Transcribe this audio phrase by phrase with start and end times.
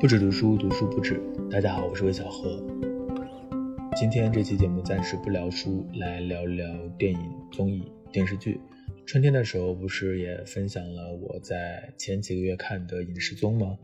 [0.00, 1.20] 不止读书，读书不止。
[1.50, 2.58] 大家好，我是魏小何。
[3.94, 7.20] 今天这期节目暂时不聊书，来聊聊电影、
[7.52, 8.58] 综艺、电视剧。
[9.06, 13.78] 春天的时候不是也分享了我在前几个月看的影视综吗？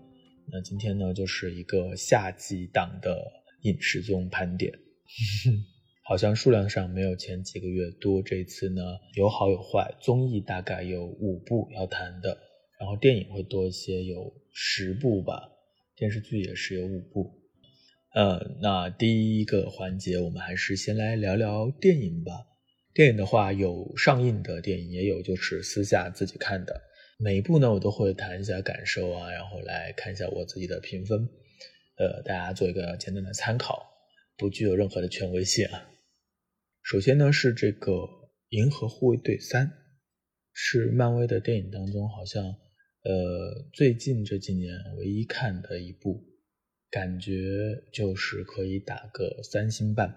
[0.51, 3.23] 那今天呢，就是一个夏季档的
[3.65, 4.73] 影视综盘点。
[6.09, 8.81] 好像数量上没有前几个月多，这次呢
[9.17, 9.95] 有好有坏。
[10.01, 12.39] 综艺大概有五部要谈的，
[12.81, 15.53] 然后电影会多一些，有十部吧。
[15.97, 17.43] 电视剧也是有五部。
[18.15, 22.33] 呃，那第一个环节我们还是先来聊聊电影吧。
[22.95, 26.83] 电影的话有上映的电影，也有就是私下自己看的。
[27.19, 31.29] 每一部呢我都会谈一下感受啊，然后来看一下我自己的评分，
[31.97, 33.87] 呃，大家做一个简单的参考，
[34.37, 35.91] 不具有任何的权威性啊。
[36.83, 37.93] 首先呢是这个
[38.51, 39.67] 《银河护卫队三》，
[40.53, 42.55] 是漫威的电影当中好像
[43.09, 46.25] 呃最近这几年唯一看的一部，
[46.91, 47.33] 感觉
[47.93, 50.09] 就是可以打个三星半，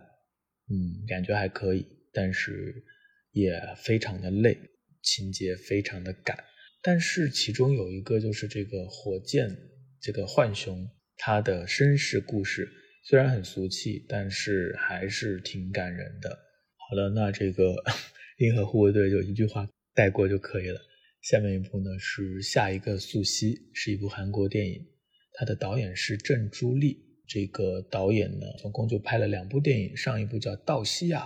[0.70, 2.84] 嗯，感觉还可以，但是
[3.32, 4.58] 也非常的累，
[5.04, 6.44] 情节非常的赶，
[6.82, 9.56] 但是其中有一个就是这个火箭
[10.02, 12.68] 这个浣熊它的身世故事
[13.04, 16.30] 虽然很俗气，但是还是挺感人的。
[16.30, 17.76] 好了，那这个
[18.40, 20.82] 银河护卫队就一句话带过就可以了。
[21.22, 24.86] 下面一部呢是下一个素汐，是一部韩国电影，
[25.34, 27.06] 它的导演是郑朱丽。
[27.28, 31.26] 这个导演呢总共就拍了两部电影，上一部叫《道西亚》，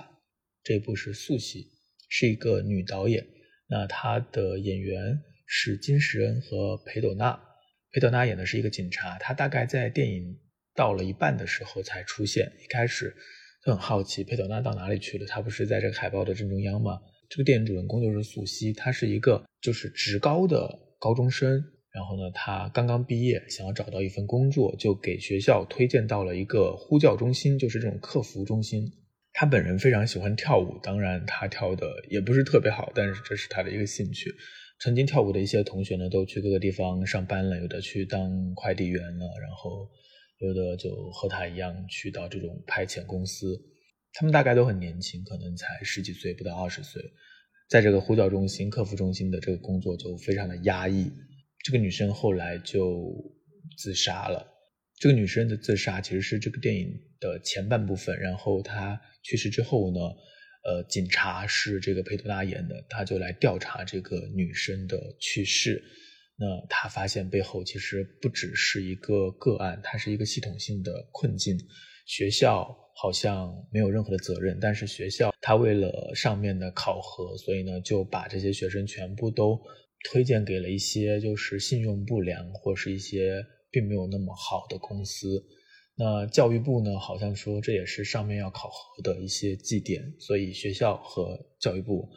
[0.64, 1.68] 这部是素汐，
[2.10, 3.26] 是一个女导演。
[3.70, 7.40] 那她的演员是金石恩和裴斗娜。
[7.92, 10.38] 裴斗娜演的是一个警察，她大概在电影
[10.76, 13.16] 到了一半的时候才出现，一开始。
[13.66, 15.26] 都很好奇裴斗娜到哪里去了？
[15.26, 17.00] 她不是在这个海报的正中央吗？
[17.34, 21.50] 这个电影主人公就是素汐，她是一个就是职高的高中生。
[21.92, 28.88] 然后呢，她刚刚毕业，想要找到一份工作，就给学校推荐到了一个呼叫中心，就是这种客服中心。
[29.32, 34.32] 她本人非常喜欢跳舞，当然她跳的也不是特别好，但是这是她的一个兴趣。
[34.80, 39.90] 曾经跳舞的一些同学呢，都去各个地方上班了，有的去当快递员了，然后。
[40.40, 43.58] 有的就和他一样去到这种派遣公司，
[44.14, 47.02] 他们大概都很年轻，可能才十几岁，不到二十岁，
[47.68, 51.12] 在这个呼叫中心、客服中心的这个工作就非常的压抑。
[51.64, 53.14] 这个女生后来就
[53.78, 54.46] 自杀了。
[55.00, 58.18] 这个女生的自杀其实是这个电影的前半部分。
[58.20, 60.00] 然后她去世之后呢，
[60.64, 65.84] 呃，警察是这个佩多拉演的，他就来调查这个女生的去世。
[66.36, 71.58] 那他发现背后其实不只是一个个案，它是一个系统性的困境。
[72.06, 79.60] 学校好像没有任何的责任，但是学校他为了上面的考核，所以呢就把这些学生全部都
[80.12, 85.44] 推荐给了一些就是信用不良或是一些并没有那么好的公司。
[85.96, 92.10] 那教育部呢好像说这也是上面要考核的一些绩点，所以学校和教育部。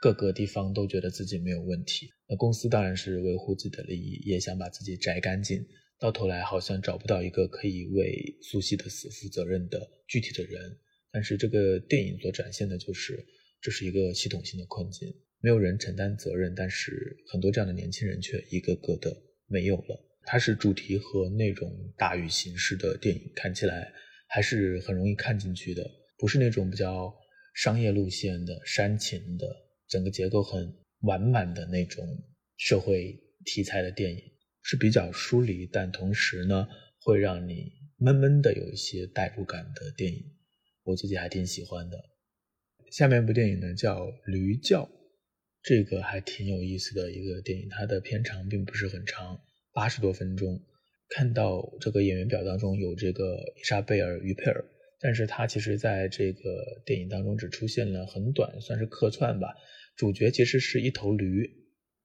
[0.00, 5.64] 各个地方都觉得自己没有问题，那公司当然是维护自己的利益，也想把自己摘干净。
[6.02, 10.76] 到头来好像找不到一个可以为苏西的死负责任的具体的人。
[11.12, 13.24] 但是这个电影所展现的就是
[13.60, 20.04] 这是一个系统性的困境，没有人承担责任，但是很多这样的年轻人却一个个的没有了。
[20.24, 23.92] 它是主题和内容大于形式的电影，看起来
[24.26, 25.88] 还是很容易看进去的，
[26.18, 27.14] 不是那种比较
[27.54, 29.46] 商业路线的煽情的。
[29.88, 32.04] 整个结构很完满的那种
[32.56, 34.31] 社会题材的电影
[34.62, 36.66] 是比较疏离，但同时呢
[37.00, 40.24] 会让你闷闷的有一些代入感的电影，
[40.84, 41.98] 我自己还挺喜欢的。
[42.90, 44.84] 下面一部电影呢叫《驴叫》，
[45.62, 49.40] 这个还挺有意思的一个电影，它的片长并不是很长，
[49.72, 50.62] 八十多分钟。
[51.08, 54.64] 看到这个演员表当中有这个伊莎贝尔·于佩尔，
[54.98, 59.48] 但是他其实在这个电影当中只出现了很短，算是客串吧。
[59.94, 61.50] 主角其实是一头驴，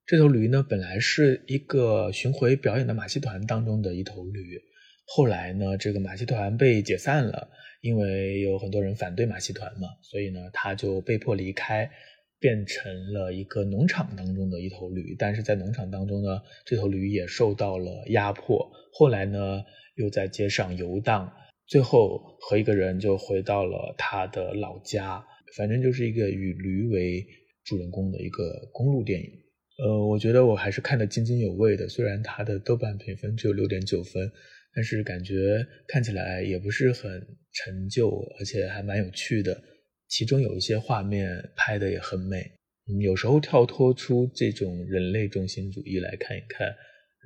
[0.08, 4.58] 这头驴呢本来是一个巡回表演的马戏团当中的一头驴，
[5.06, 7.50] 后来呢这个马戏团被解散了，
[7.82, 11.92] 因为有很多人反对马戏团嘛，所以呢他就被迫离开，
[12.40, 15.14] 变成了一个农场当中的一头驴。
[15.20, 19.62] 但是在农场当中呢，这头驴也受到了压迫，后来呢
[19.96, 21.34] 又在街上游荡，
[21.66, 25.26] 最后和一个人就回到了他的老家，
[25.58, 27.28] 反正就是一个以驴为。
[27.66, 29.30] 主人公的一个公路电影，
[29.78, 31.88] 呃，我觉得我还是看得津津有味的。
[31.88, 34.32] 虽然它的豆瓣评分只有六点九分，
[34.74, 37.12] 但是感觉看起来也不是很
[37.54, 38.10] 陈旧，
[38.40, 39.62] 而且还蛮有趣的。
[40.08, 42.52] 其中有一些画面拍的也很美。
[43.02, 46.74] 有时候跳脱出这种人类中心主义来看一看，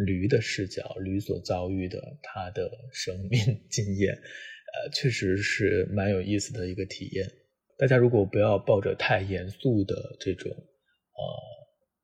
[0.05, 3.39] 驴的视角，驴所遭遇的他的生命
[3.69, 7.31] 经验，呃，确实是蛮有意思的一个体验。
[7.77, 11.23] 大家如果不要抱着太严肃的这种呃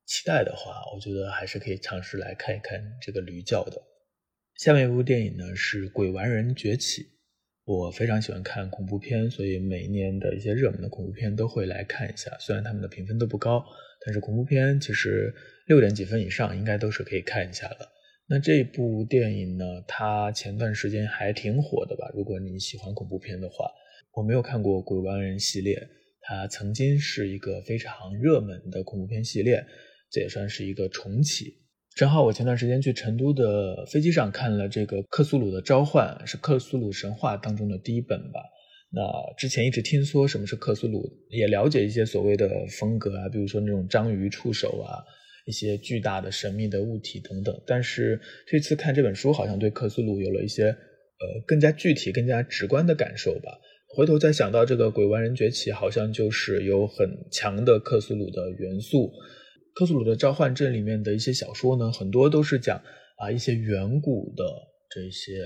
[0.08, 3.80] 期待的话，我觉得还是可以尝试来看一看这个驴叫的。
[4.56, 7.02] 下面一部电影呢是《鬼玩人崛起》。
[7.66, 12.34] 我非常喜欢看恐怖片，所以每一年的一些热门的恐怖片都会来看一下。
[12.40, 13.62] 虽然他们的评分都不高，
[14.06, 15.34] 但是恐怖片其实
[15.66, 17.86] 六点几分以上应该都是可以看一下的。
[18.26, 22.10] 那这部电影呢，它前段时间还挺火的吧？
[22.14, 23.70] 如果你喜欢恐怖片的话，
[24.14, 25.86] 我没有看过《鬼玩人》系列，
[26.22, 29.62] 它曾经是一个非常热门的恐怖片系列，
[30.10, 31.54] 这也算是一个重启。
[31.96, 38.40] 正好我前段时间去成都的飞机上看了这个《克苏鲁的召唤》，是克苏鲁神话当中的第一本吧。
[38.90, 39.02] 那
[39.36, 45.02] 之前一直听说什么是克苏鲁，也了解一些所谓的风格啊，比如说那种章鱼触手啊，
[45.44, 47.60] 一些巨大的神秘的物体等等。
[47.66, 53.58] 但是这次看这本书，好像对克苏鲁有了一些呃更加具体、更加直观的感受吧。
[53.88, 59.10] 回头再想到这个《鬼玩人崛起》，好像就是有很强的克苏鲁的元素。
[59.78, 62.82] 克苏鲁的召唤阵里面的一些小说呢，很多都是讲
[63.16, 64.44] 啊一些远古的
[64.90, 65.38] 这些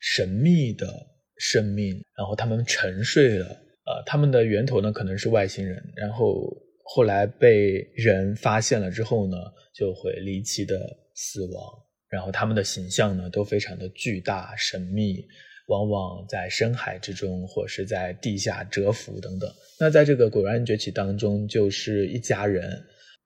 [0.00, 0.88] 神秘的
[1.36, 6.52] 生命，然后他们沉睡了，呃，他们的源头呢可能是外星人，然后
[6.82, 9.36] 后来被人发现了之后呢，
[9.72, 10.74] 就会离奇的
[11.14, 11.62] 死亡，
[12.08, 15.24] 然后他们的形象呢都非常的巨大神秘，
[15.68, 19.48] 往往在深海之中或是在地下蛰伏等等。
[19.78, 22.68] 那在这个果然崛起当中，就是一家人。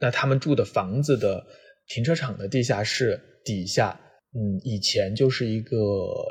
[0.02, 1.46] 那他们住的房子的
[1.86, 4.00] 停车场的地下室底下，
[4.34, 5.76] 嗯，以前就是一个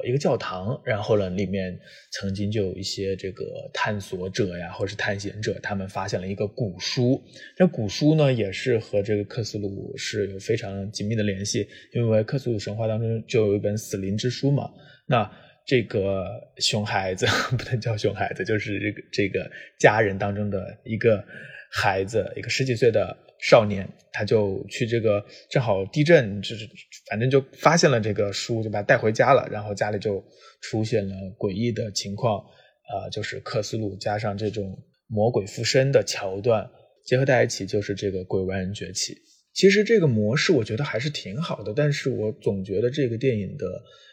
[0.06, 1.80] 一个教堂，然后呢，里面
[2.12, 7.22] 曾经就有一些这个探索者呀，或者是探险者，他们发现了一个古书。
[7.56, 14.70] 这古书呢，也是和这个克苏鲁是有非常紧密的联系，因为克苏鲁神话当中就有一本死灵之书嘛。
[15.08, 15.32] 那
[15.66, 16.26] 这个
[16.58, 17.26] 熊孩子
[17.56, 21.24] 不能叫熊孩子，就是这个这个家人当中的一个
[21.72, 23.16] 孩子，一个十几岁的。
[23.42, 26.70] 少年，他就去这个，正好地震，就是
[27.10, 29.48] 反正就发现了这个书，就把它带回家了。
[29.52, 30.24] 然后家里就
[30.62, 34.78] 出现了诡异的情况，呃，就是克斯鲁加上这种
[35.08, 36.70] 魔鬼附身的桥段
[37.04, 39.18] 结合在一起，就是这个鬼玩人崛起。
[39.54, 43.66] 其实这个模式我觉得还是挺好的，但是我总觉得这个电影的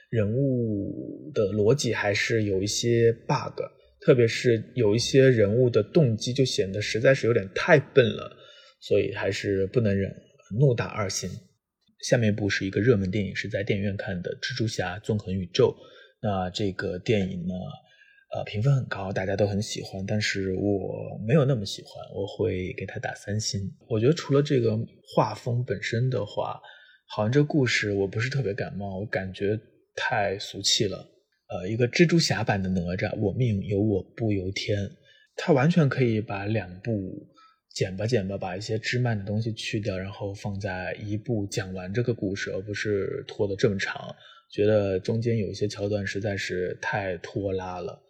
[0.08, 3.60] 人物的逻辑还是有一些 bug，
[4.00, 8.36] 特别是有一些人物的动机就显得实在是有点太笨了。
[8.80, 10.14] 所以还是不能忍，
[10.58, 11.30] 怒打二星。
[12.08, 15.76] 下面一部是一个热门电影，是在电影院看的《蜘蛛侠：纵横宇宙》。
[16.22, 17.54] 那这个电影呢，
[18.34, 23.60] 呃，评分很高，大家都很喜欢，但是我没有那么喜欢，我会给他打三星。
[23.88, 24.78] 我觉得除了这个
[25.14, 26.60] 画风本身的话，
[27.08, 29.58] 好像这故事我不是特别感冒，我感觉
[29.96, 31.04] 太俗气了。
[31.48, 34.88] 呃，一个蜘蛛侠版的哪吒，我命由我不由天，
[35.34, 37.26] 他完全可以把两部。
[37.74, 44.14] 剪吧剪吧，把一些枝蔓的东西去掉，然后放在一部讲完这个故事，而不是拖得这么长。
[44.50, 48.02] 觉得中间有一些桥段实在是太拖拉了，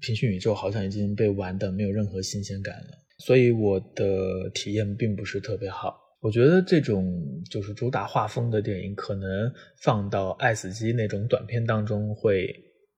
[0.00, 6.00] 平行宇宙好像已经被玩的没有任何新鲜感了，所以我的体验并不是特别好。
[6.20, 12.54] 我觉得这种就是主打画风的电影，可能放到爱死机那种短片当中会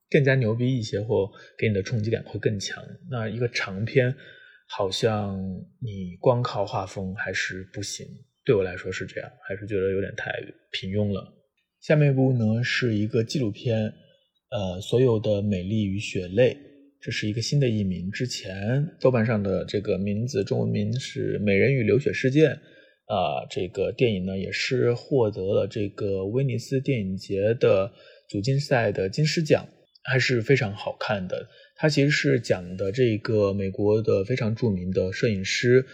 [0.09, 2.85] 更加牛逼一些，或给你的冲击感会更强。
[3.11, 4.15] 那一个长片。
[4.69, 5.39] 好像
[5.81, 8.07] 你光靠画风还是不行，
[8.45, 10.33] 对我来说是这样，还是觉得有点太
[10.73, 11.33] 平庸了。
[11.81, 13.93] 下面一部呢是一个纪录片，
[14.51, 16.57] 呃，所有的美丽与血泪，
[17.01, 22.51] 这是一个新的译名，之前豆瓣上的这个名字中文名是《美人与流血事件》，
[23.07, 27.93] 啊，这个电影呢也是获得了这个威尼斯电影节的
[28.29, 29.69] 主竞赛的金狮奖，
[30.03, 31.49] 还是非常好看的。
[31.77, 35.85] 它其实是讲的这个美国的非常著名的摄影师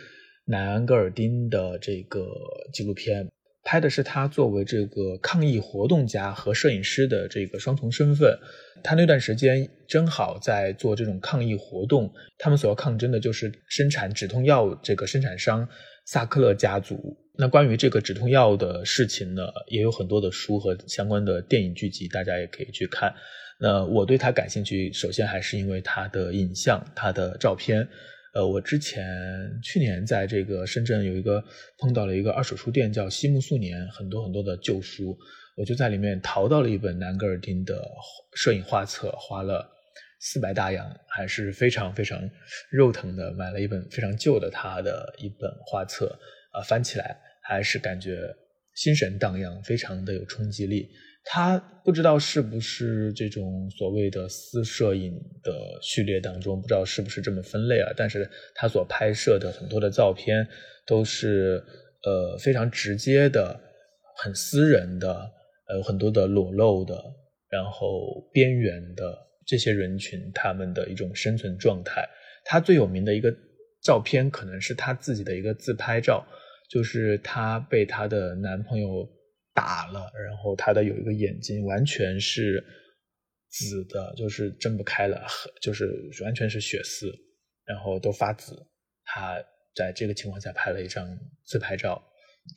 [0.44, 2.24] 南安格尔丁的这个
[2.72, 3.28] 纪录片，
[3.64, 8.38] 拍的是他作为这个抗议活动家和摄影师的这个双重身份。
[8.82, 15.68] 他那段时间正好在做这种抗议活动，他们所要抗争的就是生产止痛药这个生产商
[16.06, 17.16] 萨克勒家族。
[17.38, 23.14] 那关于这个止痛药的事情呢，也有很多的书和相关的电影剧集，大家也可以去看。
[23.62, 27.88] 那我对他感兴趣，首先还是因为他的影像、他的照片。
[28.34, 29.06] 呃，我之前
[29.62, 31.40] 去年在这个深圳有一个
[31.78, 35.16] 碰到了一个二手书店，叫西木素年，很多很多的旧书，
[35.56, 37.80] 我就在里面淘到了一本南格尔丁的
[38.34, 39.70] 摄影画册，花了
[40.18, 42.28] 四百大洋，还是非常非常
[42.68, 46.18] 肉疼的，买了一本非常旧的他的一本画册。
[46.50, 48.28] 啊，翻起来还是感觉
[48.74, 50.90] 心神荡漾，非常的有冲击力。
[51.24, 57.92] 他不知道是不是这种所谓的私摄影的序列当中，不知道是不是这么分类啊？
[57.96, 60.46] 但是他所拍摄的很多的照片
[60.84, 61.64] 都是
[62.02, 63.58] 呃非常直接的、
[64.16, 65.08] 很私人的，
[65.68, 66.94] 呃很多的裸露的，
[67.48, 72.04] 然后边缘的这些人群他们的一种生存状态。
[72.44, 73.32] 他最有名的一个
[73.80, 76.26] 照片可能是他自己的一个自拍照，
[76.68, 79.08] 就是他被他的男朋友。
[79.54, 82.64] 打了，然后他的有一个眼睛完全是
[83.50, 85.26] 紫的，就是睁不开了，
[85.60, 85.90] 就是
[86.24, 87.12] 完全是血丝，
[87.66, 88.54] 然后都发紫。
[89.04, 89.42] 他
[89.74, 91.06] 在这个情况下拍了一张
[91.44, 92.02] 自拍照，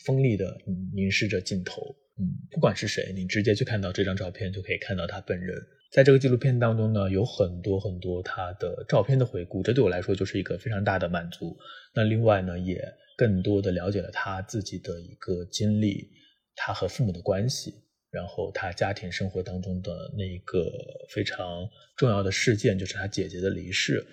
[0.06, 0.58] 锋利的
[0.94, 1.82] 凝视着镜头。
[2.18, 5.54] 嗯，不管是谁，你直接去看到这张照片，就可以看到他本人。
[5.92, 11.58] 在这个纪录片当中呢，有很多很多他的照片的回顾，这对我来说就是一个非常大的满足。
[11.94, 12.82] 那另外呢，也
[13.18, 16.10] 更多的了解了他自己的一个经历。
[16.56, 17.74] 他和父母的关系，
[18.10, 20.72] 然后他家庭生活当中的那一个
[21.10, 24.06] 非常重要的事件，就是他姐姐的离世，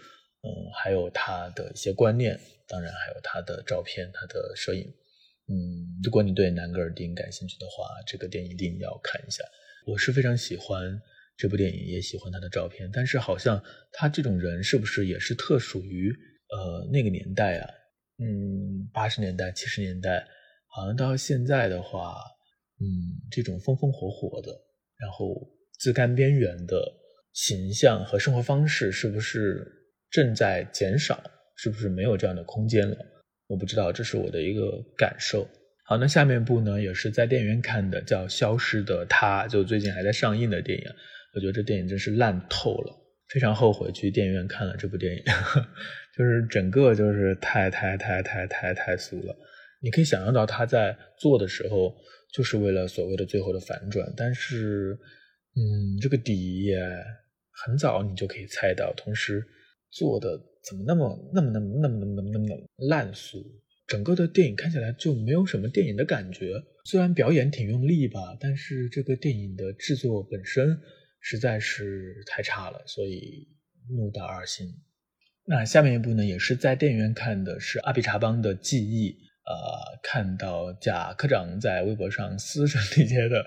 [0.43, 4.93] 嗯，还有他的一些观念，当然还有他的照片、他的摄影，
[5.49, 9.45] 嗯，如果你对南格尔丁感兴趣的话，这个电影一定要看一下。
[9.87, 11.01] 我是非常喜欢
[11.37, 16.13] 这部电影，也喜欢他的照片，但是好像他这种人是不是也是特属于
[16.51, 17.71] 呃那个年代啊？
[18.19, 20.29] 嗯，八十年代、七十年代，
[20.75, 22.17] 好像到现在的话。
[22.81, 22.89] 嗯，
[23.31, 24.51] 这种风风火火的，
[24.99, 25.41] 然后
[25.79, 26.83] 自甘边缘的
[27.33, 29.65] 形象和生活方式，是不是
[30.11, 31.23] 正在减少？
[31.57, 32.97] 是不是没有这样的空间了？
[33.47, 35.47] 我不知道，这是我的一个感受。
[35.85, 40.85] 好，那下面一部呢，也是在电影院看的，叫《消失的她》，就最近还在上映的电影。
[41.37, 42.93] 我觉得这电影真是烂透了，
[43.29, 45.23] 非常后悔去电影院看了这部电影，
[46.19, 49.37] 就是整个就是太太太太太太俗了。
[49.83, 51.95] 你可以想象到他在做的时候。
[52.35, 54.99] 就是为了所谓的最后的反转，但是，
[55.55, 56.81] 嗯，这个底也
[57.51, 59.45] 很早你就可以猜到，同时
[59.91, 62.57] 做的怎么那么那么那么那么那么那么那么
[62.89, 63.45] 烂俗，
[63.87, 66.55] 整个的电影看起来就没有什么电影的感觉。
[66.87, 70.81] 虽然表演挺用力吧，但是这个电影的制作本身
[71.21, 73.47] 实在是太差了，所以
[73.91, 74.67] 怒到二星。
[75.45, 79.19] 那下面一部呢，也是在电影院看的，是阿比查邦的记忆。
[79.45, 83.45] 呃，看到贾科长在微博上嘶声力竭的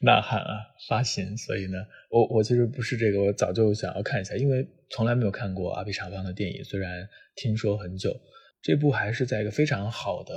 [0.00, 1.78] 呐喊啊，发行，所以呢，
[2.10, 8.20] 我我其实不是这个，我早就想要看一下，因为从来没有看过阿比查邦的电影，虽然听说很久，
[8.62, 10.32] 这部还是在一个非常好的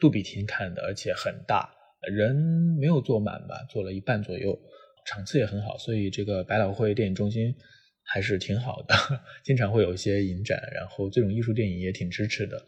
[0.00, 1.72] 杜比厅看的，而且很大，
[2.10, 2.34] 人
[2.80, 4.58] 没有坐满吧，坐了一半左右，
[5.06, 7.54] 场次也很好，所以这个百老汇电影中心
[8.02, 8.94] 还是挺好的，
[9.44, 12.60] 经常会有一些影展，然后这种艺术电影也挺支持的。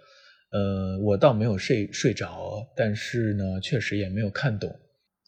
[0.51, 4.75] 呃，我倒没有睡睡着，但是呢，确实也没有看懂，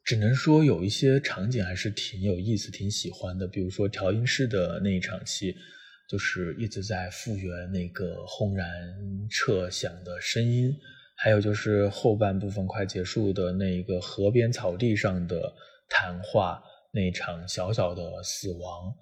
[0.05, 3.47] 只能说有一些场景还是挺有意思、挺喜欢的。
[3.47, 5.55] 比如说调音室的那一场戏，
[6.09, 8.69] 就是一直在复原那个轰然
[9.31, 10.75] 彻响的声音，
[11.17, 15.55] 还有就是后半部分快结束的那一个河边草地上的
[15.89, 16.61] 谈话，
[16.93, 18.93] 那场小小的死亡。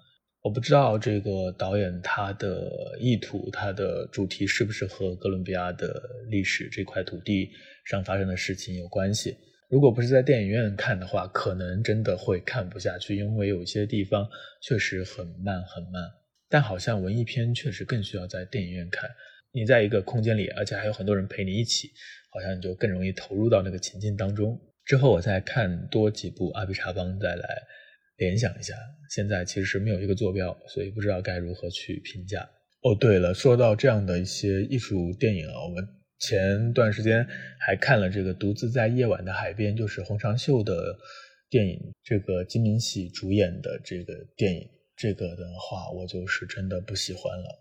[0.43, 7.51] 我不知道这个导演他的意图，他的主题是不是和哥伦比亚的历史这块土地
[7.85, 9.37] 上发生的事情有关系？
[9.69, 14.27] 如果不是在电影院看的话，可能真的会看不下去，因为有些地方
[14.63, 16.01] 确实很慢很慢。
[16.49, 19.07] 但好像文艺片确实更需要在电影院看，
[19.51, 21.91] 你在一个空间里，而且还有很多人陪你一起，
[22.33, 24.59] 好像你就更容易投入到那个情境当中。
[24.83, 27.61] 之后我再看多几部阿比查邦再来。
[28.21, 28.75] 联想一下，
[29.09, 32.47] 现在其实没有一个坐标，所以不知道该如何去评价。
[32.83, 35.83] 哦，对了，说到这样的一些艺术电影啊，我们
[36.19, 37.27] 前段时间
[37.59, 40.95] 还看了这个《独自在夜晚的海边》，就是洪长秀的
[41.49, 47.59] 电影，这个金敏喜主演的这个电影，这个的话我就是真的不喜欢了，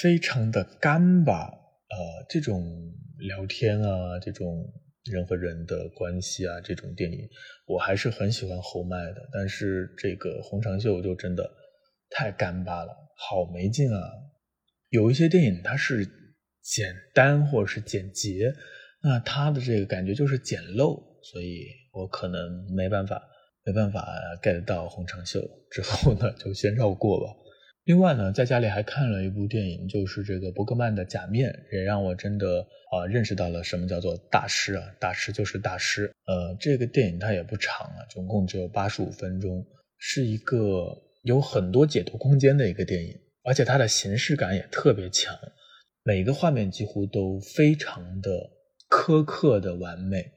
[0.00, 4.64] 非常的干巴，呃，这种聊天啊，这种。
[5.04, 7.28] 人和人的关系啊，这种电影
[7.66, 11.50] 我还是很喜欢侯麦的，但是这个洪长秀就真的
[12.10, 14.00] 太干巴了，好没劲啊！
[14.90, 16.06] 有一些电影它是
[16.62, 18.52] 简单或者是简洁，
[19.02, 23.22] 那他的这个感觉就是简陋，所以我可能没办法
[23.64, 24.06] 没办法
[24.42, 25.40] get 到洪长秀，
[25.70, 27.39] 之后呢就先绕过吧。
[27.90, 36.08] 另外呢，在家里还看了一部电影，就是这个伯格曼的《假面》，也让我真的啊认识到了什么叫做大师啊，大师就是大师。
[36.24, 39.66] 呃，这个电影它也不长啊，总共只有八十五分钟，
[39.98, 45.36] 是一个有很多解读空间的一个电影，而且它的形式感也特别强，
[46.04, 48.30] 每个画面几乎都非常的
[48.88, 50.30] 苛刻的完美。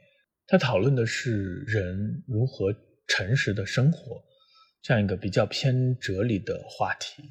[0.47, 2.73] 它讨论的是人如何
[3.05, 4.23] 诚实的生活，
[4.81, 7.21] 这样一个比较偏哲理的话题。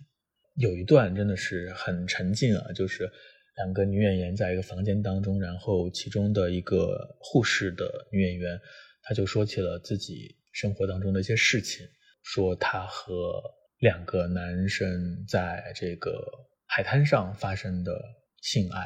[0.54, 3.10] 有一段真的是很沉浸啊，就是
[3.56, 8.60] 两个女演员在一个房间当中，然后其中的一个护士的女演员，
[9.02, 11.86] 她就说起了自己生活当中的一些事情，
[12.22, 13.42] 说她和
[13.78, 16.22] 两个男生在这个
[16.66, 18.02] 海滩上发生的
[18.42, 18.84] 性爱，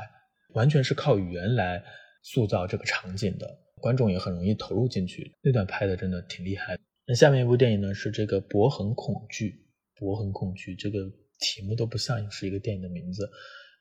[0.55, 1.83] 完全是靠语言来
[2.23, 5.33] 塑造这个场景的，观众也很容易投入进去。
[5.43, 6.79] 那段拍的真的挺厉害。
[7.07, 9.51] 那下面一部电影呢是这个《博恒恐惧》，
[10.01, 10.99] 《博恒恐惧》这个
[11.39, 13.31] 题目都不像是一个电影的名字。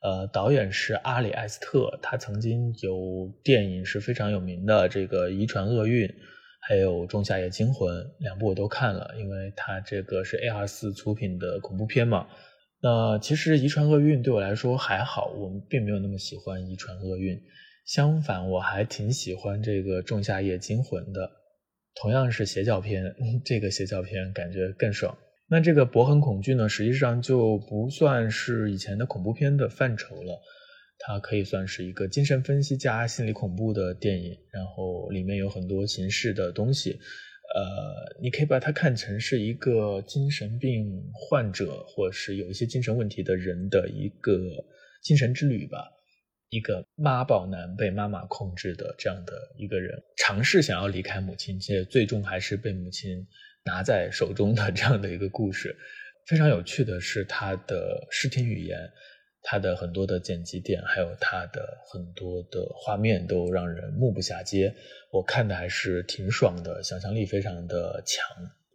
[0.01, 6.07] 呃，导演是阿里艾斯特，他曾经有电影是非常有名的，这个《遗传厄运》。
[6.67, 12.27] 还有《仲夏夜惊魂》两部我都看了，因为它这个是 A R 四出品的恐怖片嘛。
[12.81, 17.35] 那其实《遗传厄运》对我来说还好，我们并没有那么喜欢《遗传厄运》，
[17.85, 21.31] 相反我还挺喜欢这个《仲夏夜惊魂》的。
[22.01, 25.15] 同样是邪教片， 这个邪教片感觉更爽。
[25.47, 30.41] 那这个《博恒恐惧》呢，实际上就不算是以前的恐怖片的范畴了。
[30.97, 36.91] 它可以算是一个精神分析加心理恐怖的电影，然后里面有很多形式的东西，
[37.53, 44.39] 呃，你可以把它看成是一个精神病患者，或是有一些精神问题的人的一个
[45.03, 45.91] 精神之旅吧。
[46.49, 53.27] 一个妈宝男被妈妈控制的这样的一个人，尝试想要离开母亲，且最终还是被母亲
[53.65, 55.75] 拿在手中的这样的一个故事。
[56.25, 58.77] 非常有趣的是，它的视听语言。
[59.47, 64.73] 它的很多的剪辑点，还有它的很多的画面都让人目不暇接。
[65.11, 68.25] 我看的还是挺爽的，想象力非常的强，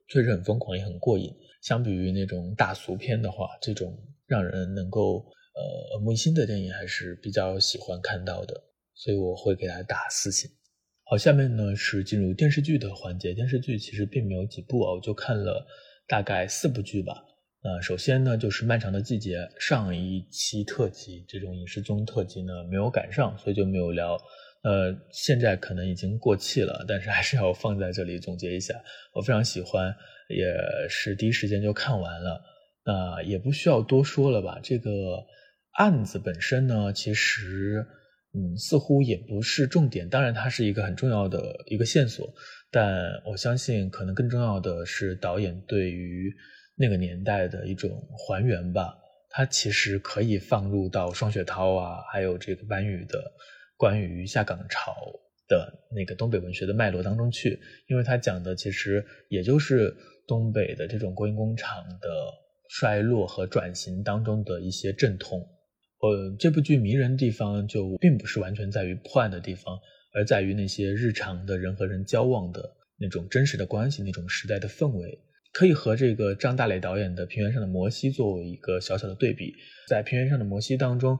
[0.07, 1.35] 确实很疯狂，也很过瘾。
[1.61, 5.17] 相比于那种大俗片的话，这种让人能够
[5.57, 8.55] 呃耳目一新的电影还是比较喜欢看到的，
[8.95, 10.49] 所以我会给它打四星。
[11.11, 13.35] 好，下面呢是进入电视剧的环节。
[13.35, 15.67] 电视剧其实并没有几部啊，我就看了
[16.07, 17.25] 大概四部剧吧。
[17.65, 24.17] 呃，首先呢，就是《漫长的季节》上一期特辑这种影视综特辑呢没有赶上，所以就没有聊。
[24.63, 28.81] 呃，现在可能已经过气了，但是还是要放在这里总结一下。
[29.13, 29.93] 我非常喜欢，
[30.29, 30.47] 也
[30.89, 32.41] 是第一时间就看完了。
[32.85, 34.61] 那也不需要多说了吧？
[34.63, 35.27] 这个
[35.73, 37.85] 案子本身呢，其实
[38.33, 40.09] 嗯，似乎也不是重点。
[40.09, 42.33] 当然，它是一个很重要的一个线索，
[42.71, 46.35] 但我相信可能更重要的是导演对于。
[46.77, 48.97] 那个年代的一种还原吧，
[49.29, 53.23] 它其实可以放入到双雪涛啊，还有这个班宇的
[53.77, 54.95] 关于下岗潮
[55.47, 59.95] 的那个东北文学的脉络当中去，因为它讲的其实也就是
[60.27, 62.09] 东北的这种国营工厂的
[62.71, 65.47] 衰落和转型当中的一些阵痛。
[66.01, 69.79] 呃，这部剧迷人的地方就并不是完全在于破案的地方，
[70.15, 75.19] 而在于那些日常的人和人交往的那种真实的关系，那种时代的氛围。
[75.53, 79.53] 可以和这个张大磊导演的《平原上的摩西》作为一个小小的对比，
[79.89, 81.19] 在《平原上的摩西》当中，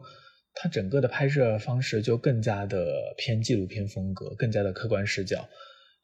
[0.55, 2.87] 它整个的拍摄方式就更加的
[3.19, 5.41] 偏纪录片风格，更加的客观视角，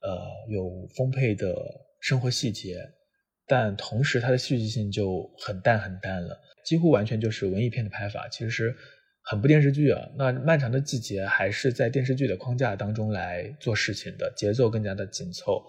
[0.02, 1.54] 呃，有丰沛的
[2.00, 2.78] 生活细节，
[3.46, 8.74] 但同时它的戏剧性就很淡很淡了，几乎完全就是文艺片的拍法，其实
[9.22, 10.02] 很不电视剧啊。
[10.18, 15.62] 那《漫长的季节》还是在电视剧的框架当中来做事情的，节奏更加的紧凑。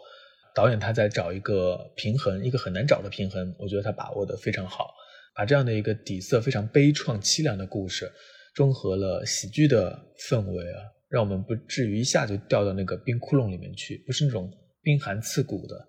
[0.55, 4.89] 导演他在找一个平衡，一个很难找的平衡，我觉得他把握的非常好，
[5.35, 8.11] 把这样的一个底色非常悲怆凄凉的故事，
[8.55, 15.87] 中和了喜剧的氛围啊，让我们不至于一下就掉到那个冰窟窿里面去，不是那种冰寒刺骨的，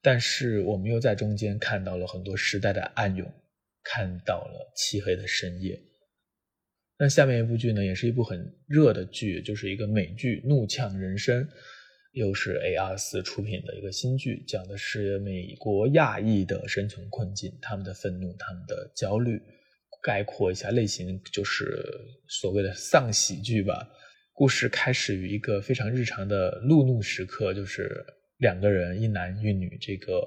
[0.00, 3.30] 但是我们又在中间看到了很多时代的暗涌，
[3.90, 5.80] 看到了漆黑的深夜。
[6.98, 11.44] 那下面一部剧呢，也是一部很热的剧，就是一个美剧《怒呛人生》。
[12.12, 19.38] 又是 A R 四出品的一个新剧，讲的是美国亚裔的生存困境，他们的愤怒，他们的焦虑。
[20.02, 21.84] 概括一下类型，就是
[22.26, 23.86] 所谓的丧喜剧吧。
[24.32, 28.02] 故事开始于一个非常日常的路怒时刻，就是
[28.38, 30.22] 两个人，一男一女，这个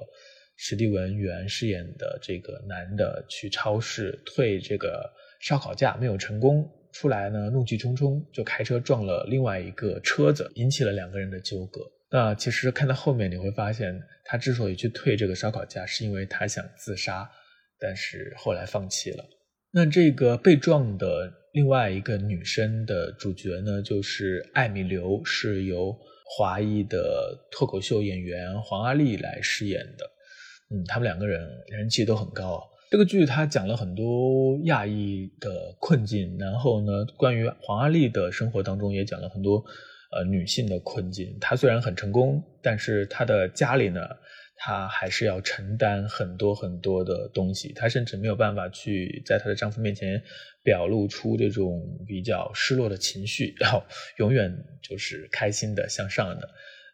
[0.62, 6.70] 史蒂文·元饰演的这个男的去超市退这个烧烤架，没有成功。
[6.92, 11.80] 出来呢，怒气冲冲就开车撞了另外一个车子，引起了两个人的纠葛。
[12.10, 17.26] 那其实看到后面你会发现，他之所以去退这个烧烤架，是因为他想自杀，
[17.78, 19.24] 但是后来放弃了。
[19.72, 25.96] 那这个被撞的另外一个女生的主角呢，就是艾米刘，是由
[26.36, 30.04] 华裔的脱口秀演员黄阿丽来饰演的。
[30.72, 32.62] 嗯，他们两个人人气都很高。
[32.90, 39.64] 这个剧它讲了很多亚裔的困境，然后呢，关于黄阿丽的生活当中也讲了很多，
[40.10, 41.36] 呃女性的困境。
[41.40, 44.00] 她虽然很成功，但是她的家里呢，
[44.56, 47.72] 她还是要承担很多很多的东西。
[47.74, 50.20] 她甚至没有办法去在她的丈夫面前
[50.64, 53.84] 表露出这种比较失落的情绪，然后
[54.18, 54.52] 永远
[54.82, 56.48] 就是开心的向上的。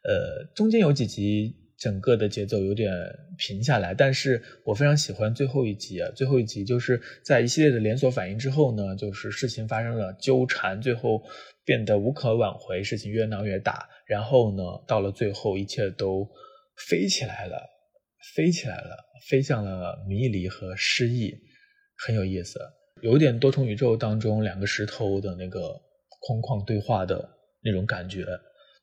[0.04, 1.56] 呃，中间有几集。
[1.78, 2.90] 整个的节奏有点
[3.36, 6.10] 平下来，但是我非常喜欢最后一集啊！
[6.16, 11.22] 最后一集就是在一系列的连锁反应之后呢，就是事情发生了纠缠，最后
[11.64, 16.26] 变得无可挽回，事情越闹越大，然后呢，到了最后一切都
[16.88, 17.62] 飞起来了，
[18.34, 18.96] 飞起来了，
[19.28, 21.34] 飞向了迷离和失意，
[21.98, 22.58] 很有意思，
[23.02, 25.60] 有点多重宇宙当中两个石头的那个
[26.20, 27.28] 空旷对话的
[27.62, 28.24] 那种感觉。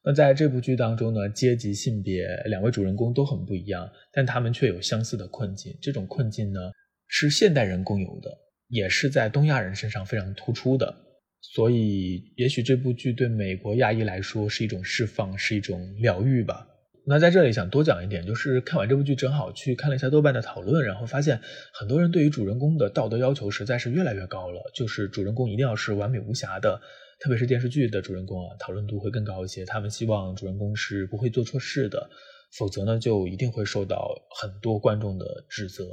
[0.06, 5.74] 那在这部剧当中呢，阶级、性别两位主人公都很不一样，但他们却有相似的困境。
[5.82, 6.60] 这种困境呢，
[7.08, 8.30] 是现代人共有的，
[8.68, 10.94] 也是在东亚人身上非常突出的。
[11.42, 16.68] 所以，也许这部剧对美国亚裔来说是一种释放，是一种疗愈吧。
[17.06, 21.40] 那在这里想多讲一点，就是看完这部剧，正好去看了一下豆瓣的讨论，然后发现
[21.74, 26.82] 很多人对于主人公的道德要求实在是越来越高了，就是主人公一定要是完美无瑕的。
[27.24, 29.64] 特别是电视剧的主人公啊，讨论度会更高一些。
[29.64, 32.10] 他们希望主人公是不会做错事的，
[32.52, 35.86] 否则呢，就一定会受到很多观众的指责。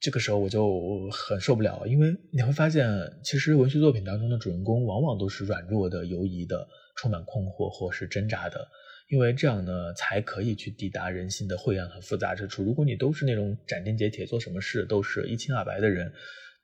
[0.00, 2.88] 这个时候我就很受不了，因为你会发现，
[3.22, 6.66] 其实文学作品当中的主人公往往都是软弱的、犹疑的、
[6.96, 8.66] 充满困惑或是挣扎的，
[9.10, 12.64] 因为这样呢，才可以去抵达人性的晦暗和复杂之处。
[12.64, 16.10] 如果你都是那种斩钉截铁、做什么事都是一清二白的人。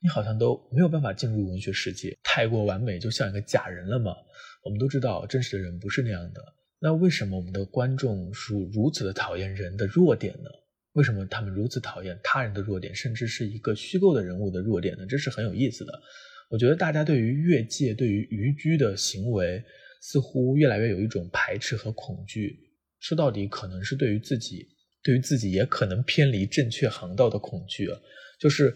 [0.02, 4.14] 你好像都没有办法进入文学世界，太过完美，就像一个假人了吗？
[4.62, 6.42] 我们都知道，真实的人不是那样的。
[6.78, 10.50] 那为什么我们的观众是如此的讨厌人的弱点呢？
[10.92, 15.06] 为什么他们如此讨厌他人的弱点，甚至是一个虚构的人物的弱点呢？
[15.06, 15.92] 这是很有意思的。
[16.50, 19.62] 我觉得大家对于越界、对于逾矩的行为，
[20.02, 22.56] 似乎越来越有一种排斥和恐惧。
[23.00, 24.68] 说到底，可能是对于自己，
[25.02, 27.98] 对于自己也可能偏离正确航道的恐惧啊，
[28.38, 28.74] 就是。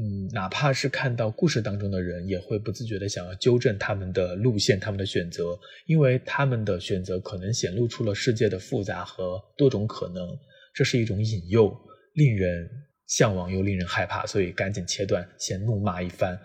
[0.00, 10.26] 嗯，哪怕是看到故事当中的人，也会不自觉的想要纠正他们的路线、他们的选择，因为他们的选择可能显露出了世界的复杂和多种可能。
[10.72, 11.76] 这是一种引诱，
[12.14, 12.66] 令人
[13.08, 16.40] 向往又令人害怕，所以赶紧切断，先怒骂一番。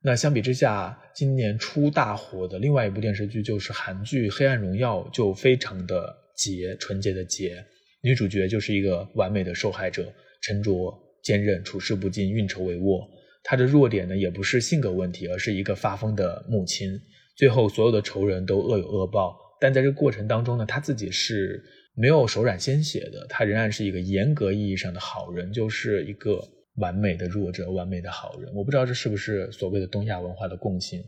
[0.00, 7.62] 那相比之下，今年出大火的另外一部电视剧就是韩剧《黑暗荣耀》，就非常的洁，纯洁的洁，
[8.00, 10.98] 女主角就是一个完美的受害者，陈卓。
[11.24, 13.08] 坚韧，处事不惊，运筹帷幄。
[13.42, 17.00] 他的弱点呢，也不是性格问题，而是一个发疯的母亲。
[17.36, 21.60] 最后，所有的仇人都恶有恶报，但在这个过程当中呢，他自己是
[21.94, 23.26] 没有手染鲜血的。
[23.28, 26.40] 他仍然是一个严格意义上的好人，就是一个
[26.76, 28.54] 完美的弱者，完美的好人。
[28.54, 31.02] 我不知道这是不是所谓的东亚文化的共性。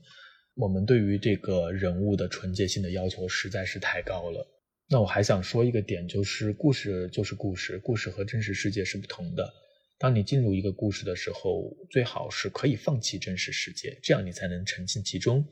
[0.57, 4.47] 我们对于这个人物的纯洁性的要求实在是太高了。
[4.89, 9.53] 那我还想说一个点，就是故事就是故事，故事和真实世界是不同的。
[9.99, 15.45] 当你进入一个故事的时候，最好是可以放弃真实世界，这样你才能沉浸其中。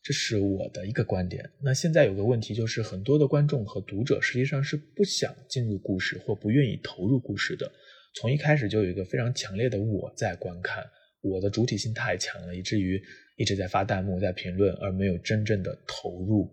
[0.00, 1.50] 这是我的一个观点。
[1.60, 7.70] 那现在有个问题就是，很多的观众和读者实际上是不想进入故事或不愿意投入故事的。
[8.14, 10.84] 从一开始就有一个非常强烈的我在观看，
[11.20, 13.02] 我的主体性太强了，以至于
[13.36, 16.48] 一直在发弹幕、在评论，而没有真正的投入。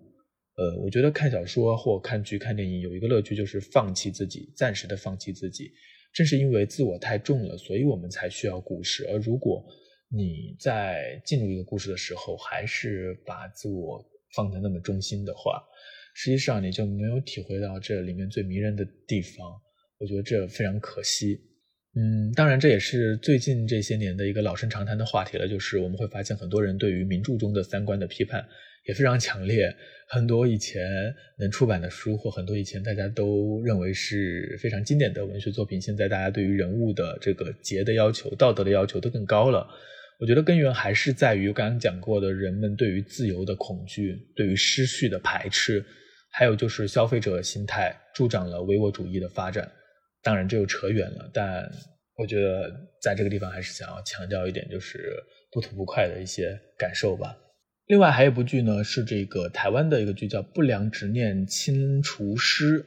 [0.58, 5.72] 呃，我觉得看小说或看剧、看电影有一个乐趣，就是放弃自己，暂时的放弃自己。
[6.16, 9.06] 正是因为自我太重了，所以我们才需要故事。
[9.10, 9.64] 而如果
[10.10, 14.02] 你在进入一个故事的时候，还是把自我
[14.34, 15.62] 放在那么中心的话，
[16.16, 19.46] 实际上你就没有体会到这里面最迷人的地方。
[19.98, 21.38] 我觉得这非常可惜。
[21.96, 28.46] 嗯，当然这也是最近这些年的一个老生常谈的话题了，就是我们会发现很多人对于名著中的三观的批判。
[28.86, 29.76] 也非常强烈，
[30.08, 30.82] 很多以前
[31.38, 39.68] 能出版的书，或很多以前大家都认为是非常经典的文学作品，现在大家对于人物的这个节的要求、道德的要求都更高了。
[40.20, 45.84] 我觉得根源还是在于刚刚讲过的，人们对于自由的恐惧，对于失序的排斥，
[46.32, 49.70] 还有就是消费者心态助长了唯我主义的发展。
[50.24, 51.70] 当然，这又扯远了，但
[52.18, 52.72] 我觉得
[53.02, 55.22] 在这个地方还是想要强调一点，就是
[55.52, 57.36] 不吐不快的一些感受吧。
[57.88, 62.82] 另外还有一部剧呢，是这个台湾的一个剧，叫《不良执念清除师》。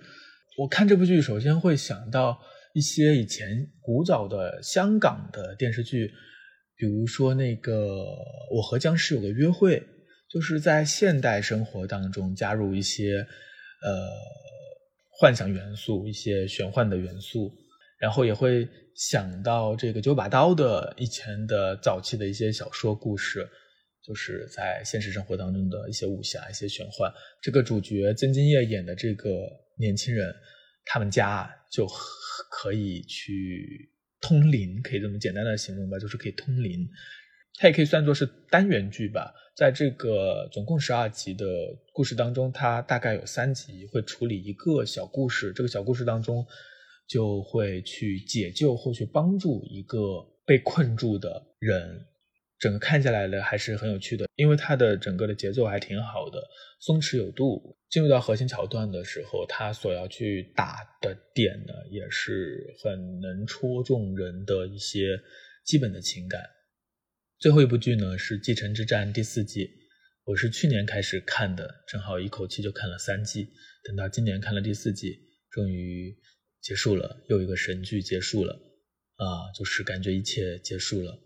[0.57, 2.41] 我看这部剧，首先会想到
[2.75, 6.11] 一些以前古早的香港的电视剧，
[6.77, 7.73] 比如说那个
[8.51, 9.79] 《我和僵尸有个约会》，
[10.29, 13.25] 就是在现代生活当中加入一些
[13.83, 14.09] 呃
[15.11, 17.53] 幻想元素、一些玄幻的元素，
[18.01, 23.49] 然后也会想到这个九把刀的以前的早期的一些小说故事。
[24.09, 27.13] 就是在现实生活当中的一些武侠、一些玄幻。
[27.43, 29.47] 这个主角曾金叶演的这个
[29.79, 30.35] 年轻人，
[30.87, 31.87] 他们家就
[32.51, 36.89] 可以去通灵，可以这么简单的形容吧，就是可以通灵。
[37.61, 41.45] 它也可以算作是单元剧吧，在这个总共十二集的
[41.93, 46.47] 故事当中，它大概有三集会处理一个小故事，这个小故事当中
[47.09, 52.07] 就会去解救或去帮助一个被困住的人，
[52.59, 56.43] 整个看下来呢还是很有趣的，因为它的整个的节奏还挺好的，
[56.81, 57.77] 松弛有度。
[57.89, 65.19] 进入到核心桥段的时候，它所要去打的点呢，也是很能戳中人的一些
[65.65, 66.43] 基本的情感。
[67.39, 69.71] 最后一部剧呢是《继承之战》第四季，
[70.25, 73.49] 我是去年开始看的，正好一口气就看了三季，
[73.85, 75.19] 等到今年看了第四季，
[75.51, 76.15] 终于
[76.61, 81.19] 结束了，又一个神剧结束了，啊，就是感觉一切结束了。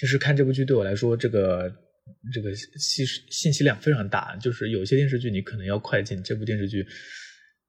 [0.00, 1.70] 其实看这部剧对我来说，这个
[2.32, 6.86] 这个信信息量非常大，就是有些电视剧你可能要快进，这部电视剧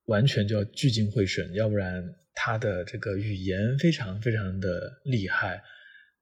[0.06, 2.02] 完全就要聚精会神，要不然
[2.34, 5.62] 它的这个语言非常非常的厉害。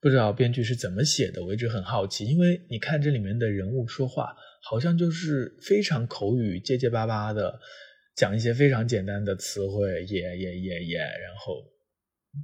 [0.01, 2.25] 不知道编剧是怎么写的，我一直很好奇。
[2.25, 7.59] 因为你看这里面的人物说话，好像就是非常口语、结结巴巴的，
[8.15, 11.63] 讲一些非常简单的词汇，也也也也，然后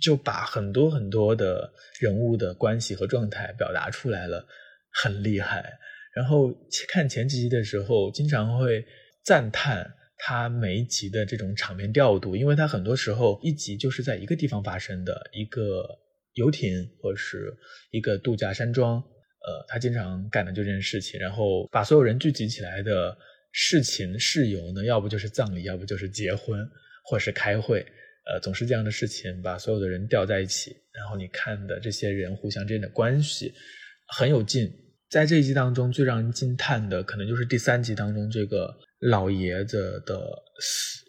[0.01, 4.45] 就把很多很多的人物的关系和状态表达出来了，
[4.91, 5.77] 很厉害。
[6.13, 6.53] 然后
[6.87, 8.85] 看前几集的时候，经常会
[9.23, 15.99] 赞叹他每一集的这种场面调度，因为他很多时候一集就是在一个地方发生的一个。
[16.35, 17.55] 游艇或者是
[17.91, 23.17] 一个度假山庄，呃，他经常干的就这件事情，然后把所有人聚集起来的
[23.53, 26.69] 事情事由呢，要不就是葬礼，要不就是结婚，
[27.05, 27.85] 或是开会，
[28.25, 33.53] 呃，总是这样的事情把所有的人吊在一起，然后你看的这些人互相之间的关系
[34.07, 34.71] 很有劲。
[35.09, 40.19] 在这一集当中，最让人惊叹的可能就是第三集当中这个老爷子的
[40.59, 41.05] 死，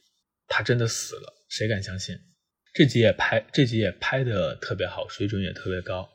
[0.46, 2.14] 他真的死了，谁敢相信？
[2.74, 6.06] 这集也拍，这集也拍的特别好，水准也特别高，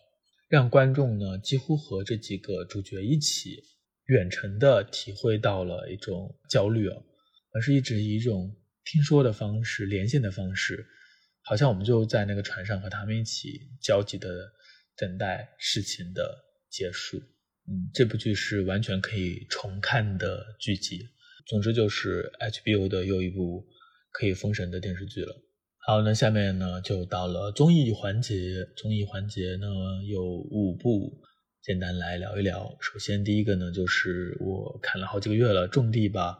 [0.47, 3.63] 让观众呢几乎和这几个主角一起
[4.05, 7.03] 远程的体会到了一种焦虑哦，
[7.53, 10.85] 而是一直以一种听说的方式、连线的方式，
[11.41, 14.51] 好像我们就在那个船上和他们一起焦急的
[14.97, 16.37] 等待事情的
[16.69, 17.17] 结束。
[17.67, 21.07] 嗯，这部剧是完全可以重看的剧集，
[21.45, 23.67] 总之就是 HBO 的又一部
[24.11, 25.35] 可以封神的电视剧了。
[25.85, 28.67] 好，那下面呢就到了综艺环节。
[28.75, 29.67] 综艺环节呢
[30.07, 31.21] 有五部，
[31.61, 32.75] 简单来聊一聊。
[32.81, 36.33] 首先第一个呢就是我看了好几个月了，《种地吧》。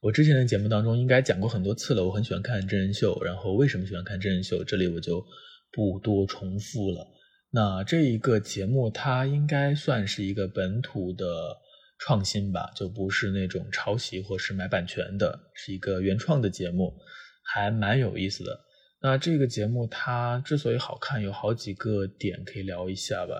[0.00, 3.20] 我之前的节目当中应该讲过很多次了，我很喜欢看真人秀。
[3.24, 4.62] 然后为什么喜欢看真人秀？
[4.62, 5.24] 这里我就
[5.72, 7.06] 不多重复了。
[7.50, 11.24] 那这一个节目它应该算是一个本土的
[11.98, 16.94] 创新吧，就不是那种抄袭或是买版权的，是一个原创的节目，
[17.42, 18.60] 还蛮有意思的。
[19.02, 23.34] 那这个节目它之所以好看，有好几个点可以聊一下吧。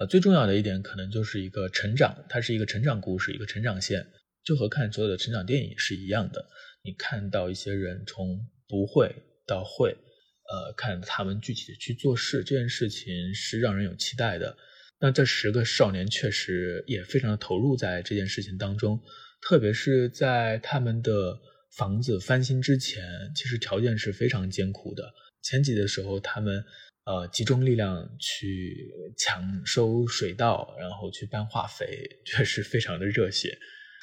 [0.00, 4.06] 呃，最重要的一点可能就是一个成长，它是一个成长故事，一个成长线，
[4.44, 6.48] 就和看所有的成长电影是一样的。
[6.82, 9.14] 你看到一些人从不会
[9.46, 14.56] 到会，呃，看他们具体的去做事，这件事情是让人有期待的。
[15.00, 19.00] 那这十个少年确实也非常的投入在这件事情当中，
[19.40, 21.40] 特别是在他们的。
[21.76, 25.14] 房子翻新之前，其实条件是非常艰苦的。
[25.40, 26.64] 前几的时候，他们
[27.04, 33.56] 呃集中力量去抢收水稻，然后去搬化肥，确实非常的热血。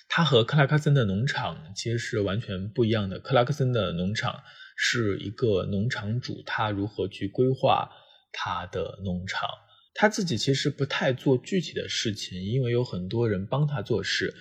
[0.09, 3.19] 它和克拉克森的农场其实是完全不一样的。
[3.19, 4.41] 克拉克森的农场
[4.75, 7.89] 是一个农场主，他如何去规划
[8.31, 9.49] 他的农场，
[9.93, 14.33] 他自己其实不太做具体的事情，因为有很多人帮他做事。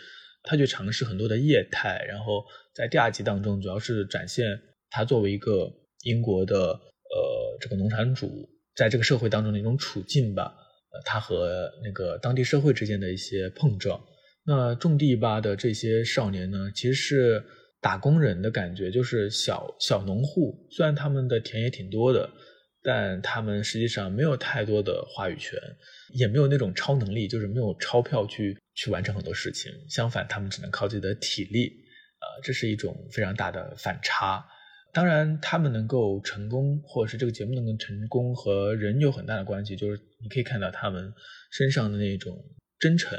[0.48, 4.46] 他去尝试很多的业态，然后在第二集当中，主要是展现
[4.90, 5.68] 他作为一个
[6.04, 10.54] 英国的呃这个农场主，在这个社会当中的一种处境吧。
[10.92, 14.00] 呃，他和那个当地社会之间的一些碰撞。
[14.46, 17.44] 那种地吧的这些少年呢，其实是
[17.80, 20.66] 打工人的感觉，就是小小农户。
[20.70, 22.30] 虽然他们的田也挺多的，
[22.82, 25.58] 但他们实际上没有太多的话语权，
[26.14, 28.56] 也没有那种超能力，就是没有钞票去。
[28.78, 31.66] 去完成很多事情，相反，他们只能靠自己的体力，
[32.20, 34.44] 呃，这是一种非常大的反差。
[34.92, 39.74] 当然，他们能够成功，或者是这个节目能够成功，和人有很大的关系。
[39.74, 41.10] 就是你可以看到他们
[41.50, 42.36] 身上的那种
[42.78, 43.18] 真诚。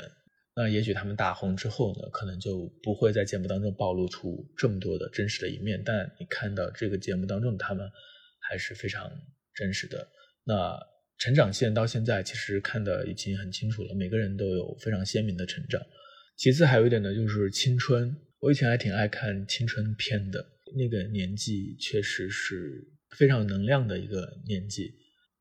[0.58, 5.82] 那也许他们大红之后呢，可能就不会在节目当中暴露出这么多的真实的一面。
[5.86, 7.88] 但你看到这个节目当中的他们，
[8.40, 9.10] 还是非常
[9.54, 10.06] 真实的。
[10.44, 10.78] 那。
[11.20, 15.82] 成长线到现在其实看的已经很清楚了，每个人都有非常鲜明的成长。
[16.36, 18.16] 其次还有一点呢，就是青春。
[18.40, 24.94] 我以前还挺爱看青春片的，那个年纪确实是非常有能量的一个年纪。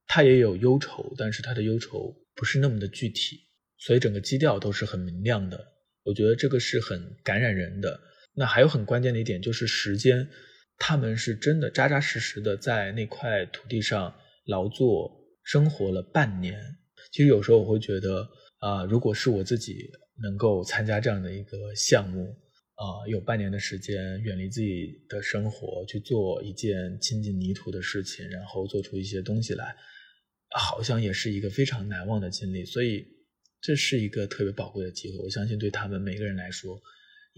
[0.07, 3.41] 他也有忧愁，但是他的忧愁不是那么的具体，
[3.79, 5.73] 所以整个基调都是很明亮的。
[6.05, 8.01] 我觉得这个是很感染人的。
[8.35, 10.29] 那还有很关键的一点就是时间，
[10.79, 15.11] 他们是真的扎扎实实的在那块土地上劳作
[15.43, 16.61] 生活了半年。
[17.13, 19.91] 其实有时候我会觉得啊，如果是我自己
[20.23, 22.27] 能够参加这样的一个项目
[22.75, 29.75] 啊，有半年的时间远离自己的生活去做一件亲近泥土的事情，然后做出一些东西来，
[30.55, 32.65] 好像也是一个非常难忘的经历。
[32.65, 33.07] 所以
[33.67, 36.81] 这是一个特别宝贵的机会，我相信对他们每个人来说。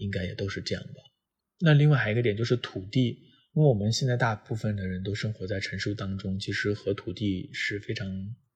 [0.01, 1.03] 应该也都是这样吧。
[1.59, 3.07] 那另外还有一个点就是土地，
[3.53, 8.07] 因为我们现在大部分的人都生活在城市当中，其实和土地是非常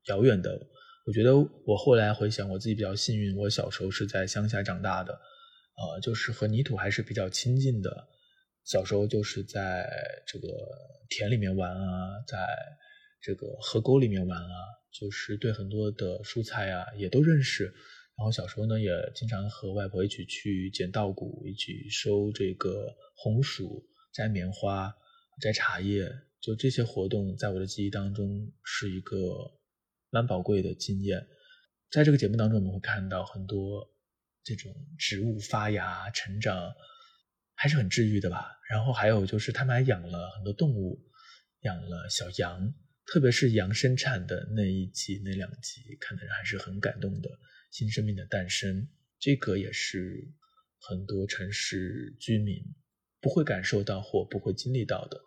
[0.07, 0.57] 遥远的。
[1.05, 8.07] 我觉得我后来回想，我自己比较幸运，我小时候是在乡下长大的，呃，就是和泥土还是比较亲近的。
[8.63, 9.85] 小时候就是在
[10.25, 10.47] 这个
[11.09, 12.37] 田里面玩啊，在
[13.21, 14.55] 这个河沟里面玩啊，
[14.93, 17.65] 就是对很多的蔬菜啊也都认识。
[18.15, 24.93] 然后小时候呢，也经常和外婆一起去捡稻谷，一起收这个红薯、摘棉花、
[25.41, 26.09] 摘茶叶。
[26.39, 29.49] 就这些活动，在我的记忆当中是一个
[30.09, 31.25] 蛮宝贵的经验。
[31.89, 33.89] 在这个节目当中，我们会看到很多
[34.43, 36.73] 这种植物发芽、成长，
[37.55, 38.59] 还是很治愈的吧。
[38.69, 40.99] 然后还有就是，他们还养了很多动物，
[41.61, 42.73] 养了小羊，
[43.05, 47.29] 特别是羊生产的那一集、那两集，看的人还是很感动的。
[47.71, 48.87] 新生命的诞生，
[49.19, 50.31] 这个也是
[50.79, 52.63] 很多城市居民
[53.19, 55.19] 不会感受到或不会经历到的。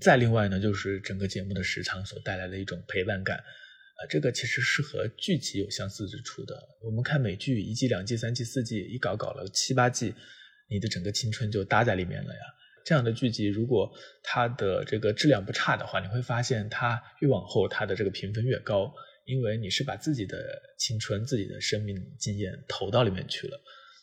[0.00, 6.56] 再另外呢，就是整个节目的时长所带来的一种陪伴感，啊，这个其实是和剧集有相似之处的。
[6.82, 10.14] 我们看美剧，一季、两季、三季、四季，一搞搞了七八季，
[10.70, 12.40] 你的整个青春就搭在里面了呀。
[12.86, 18.94] 这样的剧集，如果它的这个质量不差的话，你会发现它越往后，它的这个评分越高。
[19.24, 20.38] 因为你是把自己的
[20.78, 23.60] 青春、自己的生命经验投到里面去了，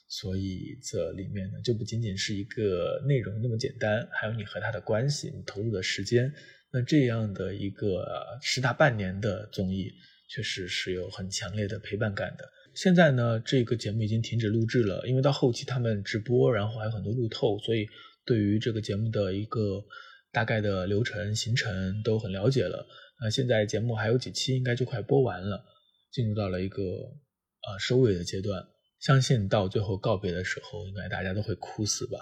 [0.10, 6.30] 所以这里面呢就不仅仅是一个内容那么简单，还有你和他的关系，你投入的时间。
[6.74, 8.06] 那这样的一个
[8.42, 9.94] 十大半年的综艺，
[10.28, 12.44] 确实是有很强烈的陪伴感的。
[12.76, 17.88] 现在呢，这个节目已经停止录制了，因为到后期他们直播，然后还有很多路透，所以
[18.26, 19.84] 对于这个节目的一个
[20.32, 22.88] 大概的流程、行程都很了解了。
[23.22, 25.64] 那现在节目还有几期，应该就快播完了，
[26.12, 28.66] 进入到了一个呃收尾的阶段。
[29.00, 32.18] 相信到最后告别的时候，应该大家都会哭死吧。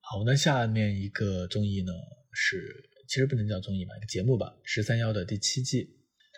[0.00, 1.92] 好，那下面一个综艺呢
[2.32, 5.84] 是，其实不能叫综艺吧，一个节目吧，《十三幺》的第七季，《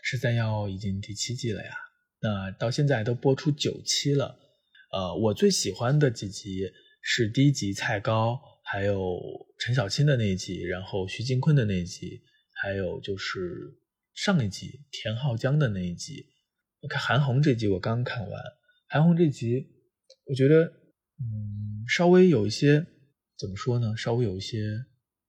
[0.03, 1.71] 十三幺》已经第七季了呀。
[2.21, 4.39] 那到现在都播出九期了。
[4.93, 6.71] 呃，我最喜欢的几集
[7.01, 8.39] 是第一集菜高，
[8.71, 9.21] 还有
[9.59, 12.23] 陈小青的那一集，然后徐金坤的那一集。
[12.63, 13.73] 还有就是
[14.13, 16.27] 上一集田浩江的那一集，
[16.83, 18.43] 你看韩红这集我刚看完，
[18.87, 19.67] 韩红这集
[20.27, 22.87] 我觉得嗯稍微有一些
[23.39, 24.59] 怎么说呢，稍微有一些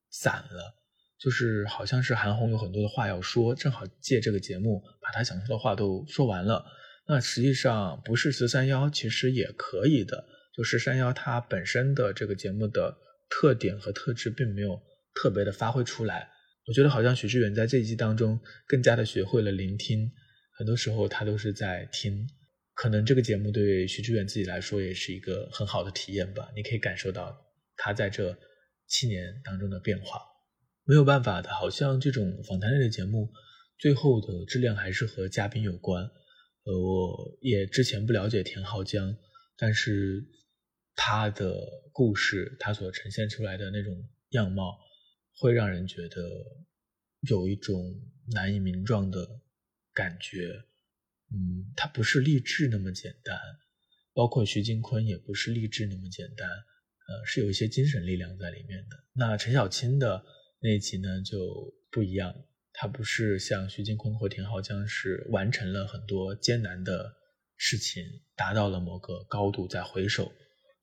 [0.09, 0.75] 散了，
[1.17, 6.65] 就是好像是韩红有很多的话要说，正好借这个节目把他想说的话都说完了。
[7.07, 12.97] 那实际上不是十三幺，其实也可以的，就十三幺它本身的这个节目的
[13.31, 14.79] 特点和特质并没有
[15.15, 16.29] 特别的发挥出来。
[16.67, 20.11] 我觉得好像许志远在这一季当中更加的学会了聆听，
[20.55, 22.27] 很多时候他都是在听。
[22.73, 26.49] 可能这个节目对许志远自己来说也是一个很好的体验吧。
[26.55, 27.35] 你可以感受到
[27.75, 28.37] 他在这
[28.87, 30.21] 七年当中的变化。
[30.83, 33.31] 没有办法的，好像这种访谈类的节目
[33.77, 36.03] 最后的质量还是和嘉宾有关。
[36.63, 39.15] 呃，我也之前不了解田浩江，
[39.57, 40.25] 但是
[40.95, 41.55] 他的
[41.91, 44.77] 故事，他所呈现出来的那种样貌。
[45.39, 46.21] 会让人觉得
[47.21, 49.27] 有一种难以名状的
[49.91, 50.49] 感觉，
[51.33, 53.39] 嗯，他不是励志那么简单，
[54.13, 59.03] 包括徐金坤也不是励志那么简单，呃，是有一些精神力量在里面的。
[59.13, 60.23] 那陈小青的
[60.59, 62.35] 那一集呢就不一样，
[62.73, 67.15] 他不是像徐金坤或田浩江是完成了很多艰难的
[67.57, 68.03] 事情，
[68.35, 70.31] 达到了某个高度再回首。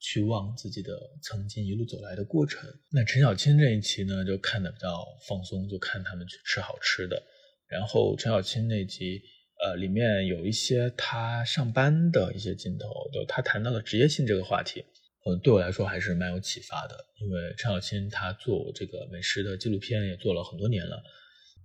[0.01, 0.93] 去望自己的
[1.23, 2.69] 曾经一路走来的过程。
[2.91, 7.23] 那陈小青这一期呢，就看的比较放松，就看他们去吃好吃的。
[7.67, 9.21] 然后陈小青那集，
[9.63, 14.85] 呃，里面有一些他上班的一些镜头，就他谈到了职业性这个话题，
[15.27, 16.97] 嗯，对我来说还是蛮有启发的。
[17.21, 21.03] 因为陈小青他做这个美食的纪录片也做了很多年了，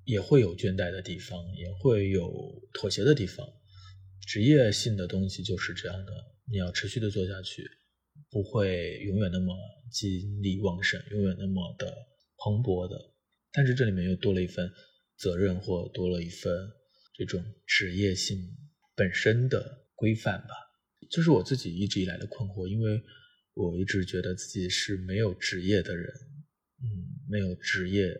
[0.06, 2.30] 也会有倦怠的地方，也会有
[2.74, 3.48] 妥协的地方。
[4.28, 6.12] 职业性的东西就是这样的。
[6.52, 7.64] 你要持续的做下去，
[8.34, 9.56] 不会永远那么
[9.92, 11.96] 精力旺盛，永远那么的
[12.38, 13.14] 蓬勃的。
[13.52, 14.68] 但是这里面又多了一份
[15.18, 16.52] 责任，或多了一份
[17.16, 18.40] 这种职业性
[18.96, 20.56] 本身的规范吧。
[21.12, 23.00] 这是我自己一直以来的困惑，因为
[23.54, 26.12] 我一直觉得自己是没有职业的人，
[26.82, 26.88] 嗯，
[27.30, 28.20] 没有职业，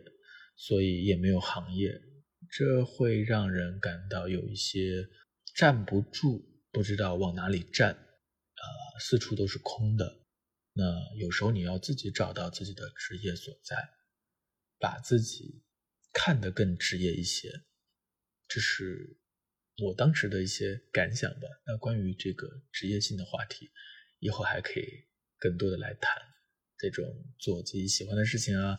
[0.56, 2.00] 所以也没有行业，
[2.52, 5.08] 这会让人感到有一些
[5.56, 6.40] 站不住，
[6.70, 8.03] 不知道往哪里站，
[8.64, 10.20] 呃，四处都是空的。
[10.72, 10.82] 那
[11.16, 13.76] 有时候你要自己找到自己的职业所在，
[14.78, 15.62] 把自己
[16.12, 17.62] 看得更职业一些，
[18.48, 19.18] 这是。
[19.82, 21.48] 我当时的一些感想吧。
[21.66, 23.72] 那关于这个职业性的话题，
[24.20, 24.86] 以后还可以
[25.36, 26.16] 更多的来谈。
[26.78, 27.04] 这种
[27.40, 28.78] 做自己喜欢的事情啊，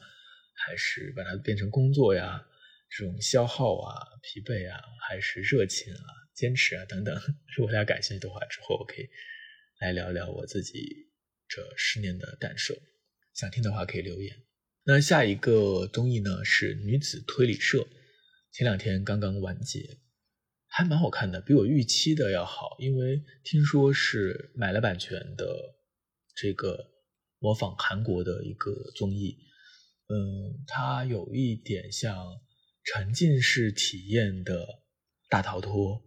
[0.54, 2.48] 还是把它变成工作呀？
[2.88, 6.00] 这种消耗啊、疲惫啊，还是热情啊、
[6.34, 7.14] 坚持啊等等。
[7.58, 9.10] 如果大家感兴趣的话，之后我可以
[9.80, 11.10] 来聊聊我自己
[11.48, 12.76] 这十年的感受。
[13.34, 14.36] 想听的话可以留言。
[14.84, 17.88] 那下一个综艺呢是女子推理社，
[18.52, 20.00] 前两天刚刚完结。
[20.68, 25.48] 还蛮好看的，比我预期的要好，因为听说是买了版权的
[26.36, 26.92] 这个
[27.40, 29.38] 模仿韩国的一个综艺，
[30.10, 32.42] 嗯，它有一点像
[32.84, 34.68] 沉浸式体验的
[35.30, 36.02] 大逃脱，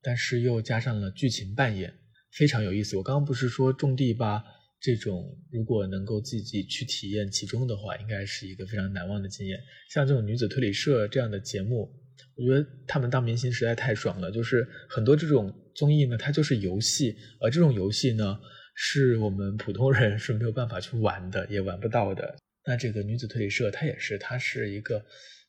[0.00, 1.98] 但是又加上了剧情扮演，
[2.36, 2.96] 非常有意思。
[2.96, 4.44] 我刚刚不是说种地吧，
[4.80, 9.58] 这种如果能够自己去体验其中的话，应该是一个非常难忘的经验。
[9.90, 11.90] 像这种女子推理社这样的节目。
[12.34, 18.38] 我觉得他们当明星实在太爽了，就是很多这种综艺呢，它就是游戏，而这种游戏呢，
[18.74, 22.36] 是我们普通人是没有办法去玩的，也玩不到的。
[22.66, 25.02] 那这个女子推理社，它也是，它是一个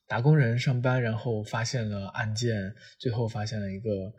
[0.08, 4.14] 打工人上班，然后发现了案件，最后发现了一个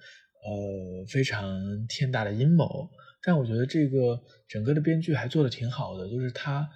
[0.45, 2.89] 呃非常天大的阴谋。
[3.23, 6.69] 但我觉得这个整个的编剧还做的挺好的，就是它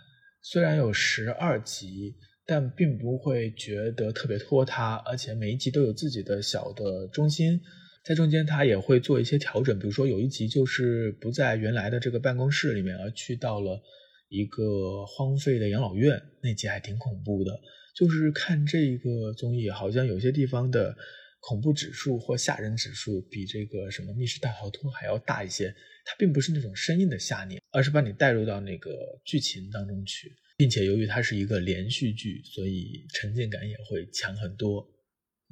[0.43, 2.15] 虽然有十二集。
[2.45, 7.59] 但并不会觉得特别拖沓，而且每一集都有自己的小的中心，
[8.05, 13.81] 在中间他也会做一些调整，比如说有一集就是不在原来的这个办公室里面，而去到了
[14.29, 17.53] 一个荒废的养老院，那集还挺恐怖的。
[17.95, 20.97] 就是看这个综艺，好像有些地方的
[21.45, 25.75] 恐怖指数或吓人指数比这个什么密室大逃脱还要大一些。
[26.05, 30.33] 它并不是那种生硬的吓你，而是把你带入到那个剧情当中去。
[30.57, 34.89] 并且由于它是一个连续剧，所以沉浸感也会强很多。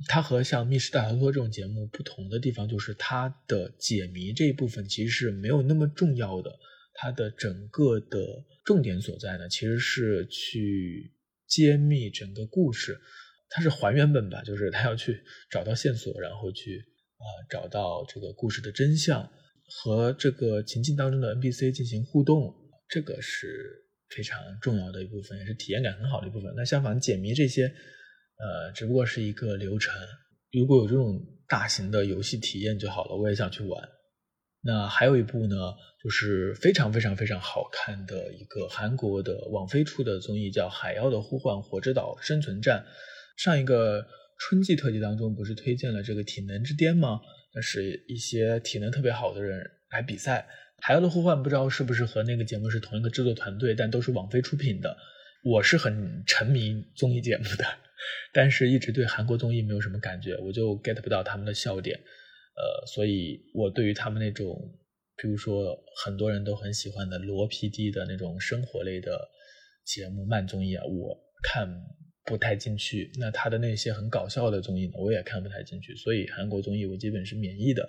[0.07, 6.51] 它和像《密室大逃脱》这种节目不同的地方，就是它的解谜这一部分其实是没有那么重要的。
[6.95, 11.12] 它的整个的重点所在呢，其实是去
[11.47, 13.01] 揭秘整个故事。
[13.51, 15.20] 它是还原本吧，就是他要去
[15.51, 16.78] 找到线索，然后去
[17.18, 19.30] 啊找到这个故事的真相，
[19.84, 22.55] 和这个情境当中的 NPC 进行互动。
[22.88, 23.76] 这个是。
[24.16, 26.53] 非常重要的一部分，也是体验感很好的一部分。
[26.57, 29.94] 那相反，解谜这些，呃，只不过是一个流程。
[30.51, 33.88] 如果有这种大型的游戏体验就好了，我也想去玩。
[34.62, 35.55] 那还有一部呢，
[36.03, 42.80] 就是非常非常非常好看的一个韩国的网飞出的综艺，叫《海妖的呼唤：火之岛生存战》。
[43.37, 44.07] 上一个
[44.39, 47.20] 春季特辑当中不是推荐了这个体能之巅吗？
[47.55, 50.47] 那是一些体能特别好的人来比赛。
[50.83, 54.97] 海妖的呼唤不知道是不是和那个节目是同一个制作团队，但都是网飞出品的。
[55.43, 57.64] 我是很沉迷综艺节目的，
[58.33, 61.99] 但是一直对韩国综艺没有什么感觉，我就 get 不到他们的笑点。
[61.99, 64.55] 呃，所以我对于他们那种，
[65.16, 69.18] 比如说很多人都很喜欢的罗 PD 的那种生活类的
[69.85, 71.66] 节目慢综艺啊，我看
[72.24, 73.10] 不太进去。
[73.18, 75.94] 那他的那些很搞笑的综艺呢，我也看不太进去。
[75.96, 77.88] 所以韩国综艺我基本是免疫的。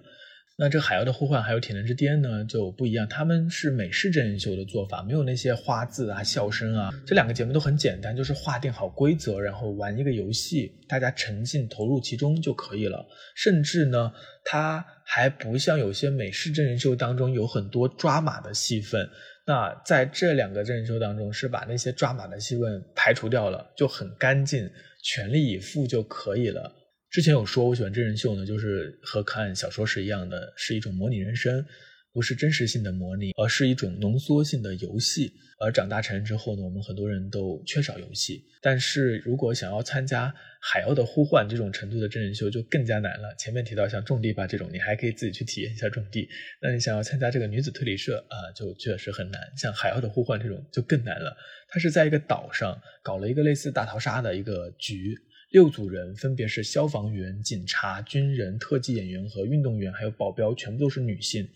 [0.58, 6.92] 那这海妖的呼唤还有铁人之巅呢就不一样，他们是美式真人秀的做法，没有那些花字啊、笑声啊。
[7.08, 13.08] 这两个节目都很简单，就是划定好规则，然后玩一个游戏，大家沉浸投入其中就可以了。
[13.36, 14.12] 甚至呢，
[14.44, 19.10] 它还不像有些美式真人秀当中有很多抓马的戏份。
[19.46, 24.70] 那在这两个真人秀当中，是把那些抓马的戏份排除掉了，就很干净，
[25.04, 26.72] 全力以赴就可以了。
[27.10, 31.66] 之前有说，我喜欢真人秀呢，就是和看小说是一样的，是一种模拟人生，
[32.14, 35.34] 不是真实性的模拟，而是一种浓缩性的游戏。
[35.60, 38.44] 而长大成人之后呢，我们很多人都缺少游戏。
[38.62, 40.28] 但是如果想要参加
[40.60, 43.34] 《海妖的呼唤》这种程度的真人秀，就更加难了。
[43.38, 46.28] 前面提到像种地吧这种，你还可以自己去体验一下种地。
[46.62, 49.40] 那你想要参加这个女子推理社啊，就确实很难。
[49.56, 51.38] 像《海妖的呼唤》这种就更难了。
[51.70, 55.16] 它是在一个岛上搞了一个类似大逃杀的一个局。
[55.52, 61.48] 六组人分别是消防员、警察、军人、特技演员和运动员，还有保镖，全部都是女性。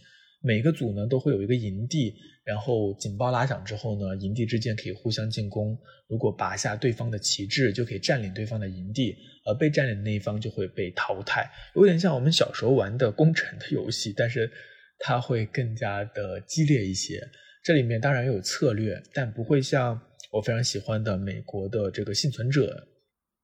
[0.46, 5.76] 每个组呢都会有一个营地，然后警报拉响之后呢，营地之间可以互相进攻。
[6.08, 9.16] 如果拔下对方的旗帜，就可以占领对方的营地，
[9.46, 11.50] 而被占领的那一方就会被淘汰。
[11.74, 14.52] 有点像我们小时候玩的攻城的游戏，但是
[15.00, 17.20] 它会更加的激烈一些。
[17.64, 20.00] 这里面当然有策略，但不会像
[20.32, 22.88] 我非常喜欢的美国的这个幸存者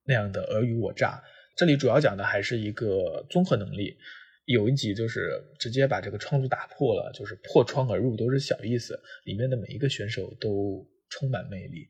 [0.05, 1.19] 那样的尔虞我诈。
[1.57, 3.97] 这里主要讲的还是一个综合能力。
[4.45, 8.99] 有一集就是直接把这个窗子打破了，就是破窗而入都是小意思。
[9.25, 11.87] 里面的每一个选手都充满魅力。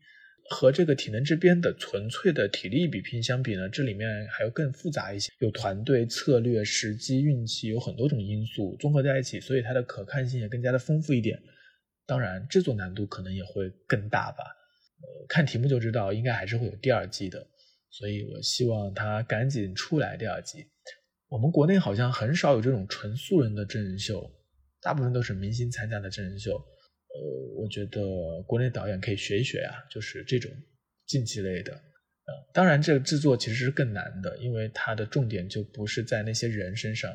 [0.49, 11.41] 和这个体能之巅的纯粹的体力比拼相比呢，这里面还要更复杂一些，有团队策略、时机、运气，有很多种因素综合在一起，所以它的可看性也更加的丰富一点。
[12.05, 14.43] 当然，制作难度可能也会更大吧。
[14.99, 17.47] 呃，看题目就知道，应该还是会有第二季的。
[17.89, 20.65] 所以我希望它赶紧出来第二季。
[21.31, 24.29] 我们国内好像很少有这种纯素人的真人秀，
[24.81, 26.51] 大部分都是明星参加的真人秀。
[26.51, 30.51] 呃，我觉得国内导演可以学一学啊，就是这种
[31.05, 31.71] 竞技类的。
[31.71, 37.09] 呃，当然这个制作其实是更难的，因为它的重点就不是在那些人身上，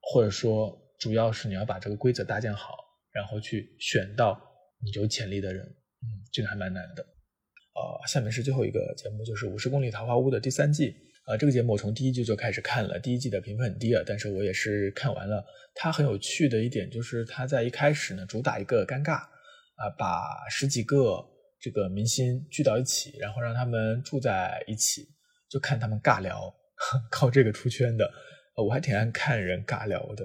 [0.00, 2.74] 或者说主要是你要把这个规则搭建好，
[3.12, 4.36] 然后去选到
[4.84, 5.64] 你有潜力的人。
[5.64, 7.02] 嗯，这个还蛮难的。
[7.02, 10.92] 呃，下面是最后一个节目，就是《五十公里桃花坞》的第三季。
[11.28, 15.44] 啊，这个节目我从第一季就开始看了，第一季的评分很低啊，但是我也是看完了。
[15.74, 21.22] 它很有趣的一点就是，它在一开始呢，主打一个尴尬，啊，把十几个
[21.60, 25.06] 这个明星聚到一起，然后让他们住在一起，
[25.50, 26.50] 就看他们尬聊，
[27.12, 28.10] 靠这个出圈的。
[28.56, 30.24] 我还挺爱看人尬聊的。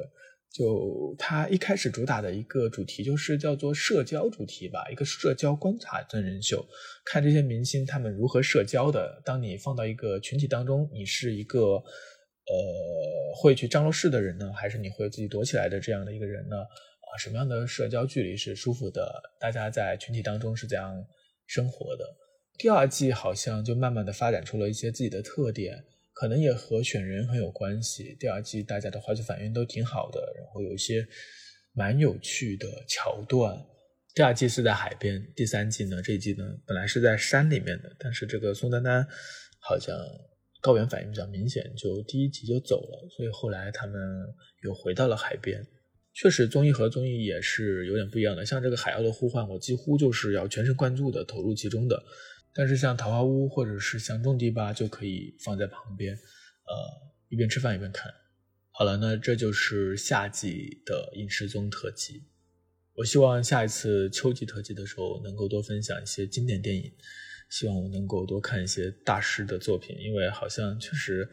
[0.54, 6.64] 就他一开始主打的一个主题就是叫做社交主题吧，一个社交观察真人秀，
[7.04, 9.20] 看这些明星他们如何社交的。
[9.26, 11.84] 当你放到一个群体当中，你是一个呃
[13.36, 16.58] 会去张罗事的人呢，还是你会自己躲起来的这样的一个人呢？
[16.58, 19.12] 啊，什么样的社交距离是舒服的？
[19.39, 21.04] 大家在群体当中是怎样
[21.47, 22.06] 生活的？
[22.60, 25.84] 第二季好像就慢慢的发展出了一些自己的特点。
[26.14, 28.16] 可能也和选人很有关系。
[28.20, 31.05] 第二季大家的化学反应都挺好的，然后有一些
[31.74, 33.59] 蛮有趣的桥段。
[34.16, 39.05] 第二季是在海边，第三季呢，这一季呢本来是在山里面的，但是这个宋丹丹
[39.59, 39.97] 好像
[40.61, 43.99] 高原反应比较明显，就第一集就走了，所以后来他们
[44.64, 45.66] 又回到了海边。
[46.16, 48.45] 确实，综艺和综艺也是有点不一样的。
[48.45, 52.03] 像这个《海妖的呼唤》，我几乎就是要全神贯注的投入其中的。
[52.56, 56.72] 但是像《桃花坞》或者是像《种地吧》就可以放在旁边，呃，
[57.30, 58.14] 一边吃饭一边看。
[58.72, 62.24] 好了，那这就是夏季的影视综特辑。
[62.95, 66.91] 我希望下一次秋季特辑的时候能够多分享一些经典电影，
[67.49, 71.28] 希望我能够多看一些大师的作品，因为好像确实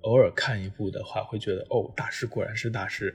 [0.00, 3.14] 偶尔看一部的话，会觉得哦，大师果然是大师。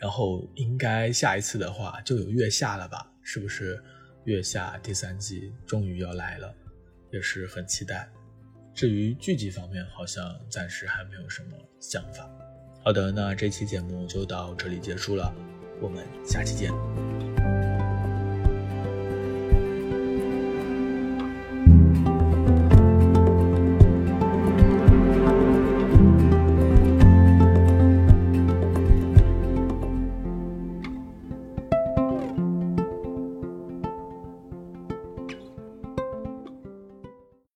[0.00, 3.08] 然后应该下一次的话就有月下了吧？
[3.22, 3.80] 是不是
[4.24, 6.52] 月下第三季终于要来了？
[7.12, 8.08] 也是很期待。
[8.74, 12.28] 至于剧集方面，好像暂时还没有什么想法。
[12.82, 15.32] 好的，那这期节目就到这里结束了，
[15.80, 17.71] 我们下期见。